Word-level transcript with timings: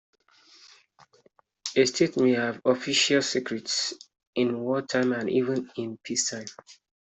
A 1.75 1.85
state 1.85 2.17
may 2.17 2.31
have 2.31 2.59
official 2.65 3.21
secrets, 3.21 3.93
in 4.33 4.59
wartime 4.59 5.13
and 5.13 5.29
even 5.29 5.69
in 5.77 5.95
peacetime. 5.97 6.45